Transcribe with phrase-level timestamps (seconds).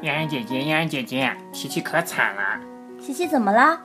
[0.00, 2.60] 洋洋姐姐，洋洋姐姐，琪琪可惨了。
[3.00, 3.80] 琪琪怎么了？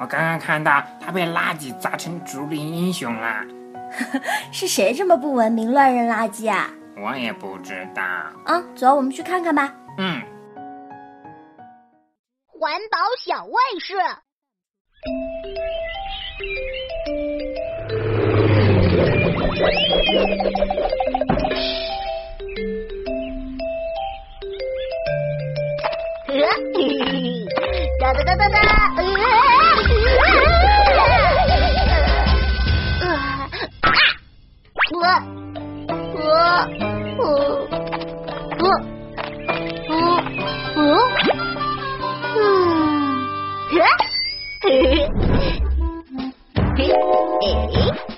[0.00, 3.44] 我刚刚看到他被垃圾砸成竹林英雄了。
[4.50, 6.70] 是谁这么不文明，乱扔垃圾啊？
[6.96, 8.02] 我也不知道。
[8.02, 9.74] 啊，走，我们去看看吧。
[9.98, 10.22] 嗯。
[12.48, 13.94] 环保小卫士。
[44.64, 45.08] 嘿 嘿。
[46.76, 46.88] 嘿
[47.70, 48.13] 嘿，垃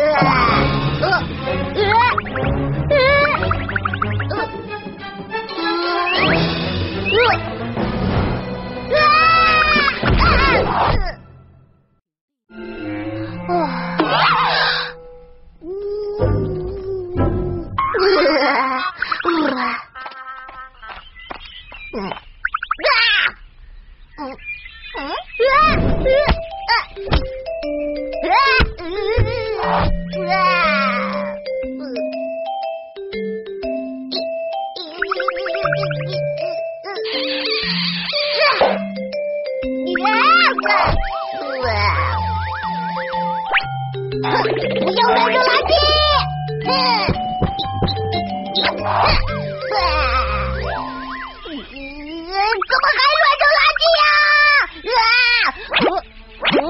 [0.00, 0.77] 呃
[44.80, 45.72] 不要乱扔垃圾！
[46.64, 46.68] 哼！
[52.68, 54.02] 怎么还乱扔垃圾呀？
[54.88, 55.46] 啊！
[56.62, 56.68] 我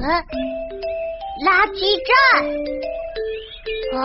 [0.00, 2.10] 垃圾站。
[3.92, 3.98] 啊，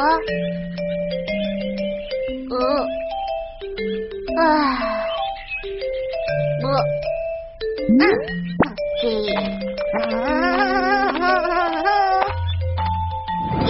[2.50, 2.54] 呃，
[4.42, 4.44] 啊，
[6.64, 6.66] 我，
[7.88, 8.00] 嗯，
[9.02, 9.04] 这，
[13.66, 13.70] 咦，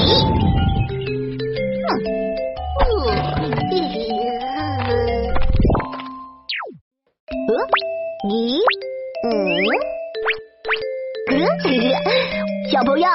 [7.47, 7.51] 嗯，
[8.29, 8.33] 咦，
[9.23, 9.27] 嗯，
[12.71, 13.07] 小朋友。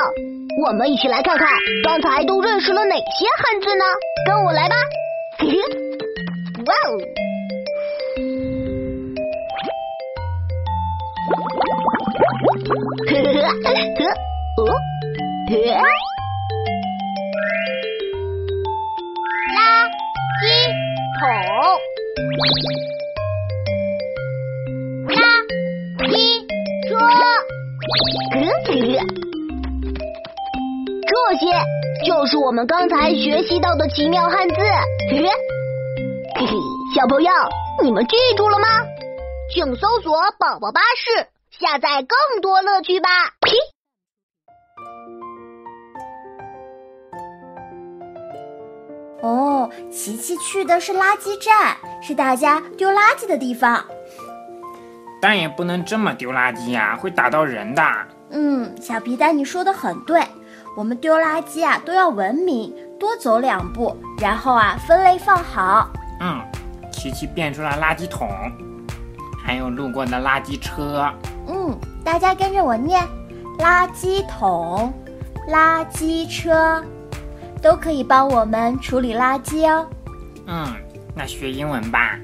[0.66, 1.48] 我们一起来看看
[1.84, 3.02] 刚才都认识了哪些
[3.38, 3.84] 汉字呢？
[4.26, 4.74] 跟我来吧。
[6.66, 6.98] 哇哦！
[13.08, 14.04] 呵呵呵，
[14.58, 14.60] 哦，
[15.48, 15.52] 呵，
[19.56, 19.58] 垃
[20.40, 20.44] 圾
[21.18, 21.22] 桶，
[32.04, 34.54] 就是我们刚才学习到的奇妙汉字。
[35.10, 35.22] 嘿
[36.46, 36.56] 嘿，
[36.94, 37.30] 小朋友，
[37.82, 38.66] 你们记住了吗？
[39.52, 43.08] 请搜索“宝宝巴士”，下载更多乐趣吧。
[43.46, 43.52] 嘿。
[49.22, 53.84] 哦，琪琪去的是垃圾站，是大家丢垃圾的地方。
[55.20, 57.82] 但也不能这么丢垃圾呀，会打到人的。
[58.30, 60.22] 嗯，小皮蛋，你说的很对。
[60.76, 65.90] 我们丢垃圾啊，都要文明，多走两步，然后啊，分类放好。
[66.20, 66.40] 嗯，
[66.92, 68.28] 琪琪变出了垃圾桶，
[69.44, 71.10] 还有路过的垃圾车。
[71.48, 73.04] 嗯，大家跟着我念：
[73.58, 74.92] 垃圾桶、
[75.48, 76.82] 垃圾车，
[77.60, 79.86] 都可以帮我们处理垃圾哦。
[80.46, 80.66] 嗯，
[81.14, 82.16] 那学英文吧。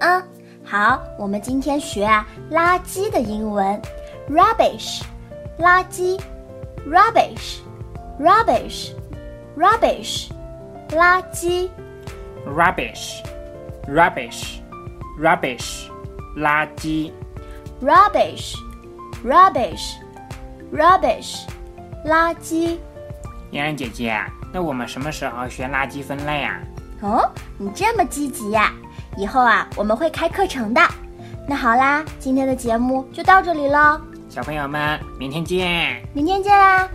[0.00, 0.22] 嗯，
[0.64, 3.80] 好，我们今天学啊，垃圾的英文
[4.28, 5.02] ：rubbish，
[5.58, 6.18] 垃圾
[8.20, 10.28] ；rubbish，rubbish，rubbish，
[10.90, 11.70] 垃圾。
[12.46, 13.22] Rubbish,
[13.86, 14.60] rubbish,
[15.18, 15.88] rubbish，
[16.36, 17.10] 垃圾。
[17.82, 18.54] rubbish,
[19.24, 19.96] rubbish,
[20.72, 21.46] rubbish，
[22.06, 22.78] 垃圾。
[23.52, 24.16] 洋洋姐姐，
[24.52, 26.60] 那我们什么时候学垃圾分类啊？
[27.02, 27.28] 哦，
[27.58, 28.72] 你这么积极呀！
[29.16, 30.80] 以后啊，我们会开课程的。
[31.48, 36.02] 那好啦，今天的节目就到这里喽，小朋友们，明天见。
[36.12, 36.88] 明天见啦！